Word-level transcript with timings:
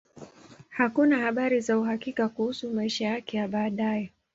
Hakuna 0.69 1.17
habari 1.19 1.59
za 1.61 1.79
uhakika 1.79 2.29
kuhusu 2.29 2.69
maisha 2.73 3.05
yake 3.07 3.37
ya 3.37 3.47
baadaye. 3.47 4.11